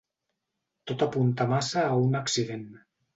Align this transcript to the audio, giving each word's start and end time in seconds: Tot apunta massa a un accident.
Tot 0.91 1.03
apunta 1.07 1.47
massa 1.51 1.83
a 1.91 1.99
un 2.07 2.17
accident. 2.21 2.65